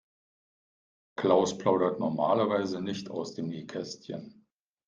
Klaus 1.15 1.55
plaudert 1.59 1.99
normalerweise 1.99 2.81
nicht 2.81 3.11
aus 3.11 3.35
dem 3.35 3.49
Nähkästchen. 3.49 4.47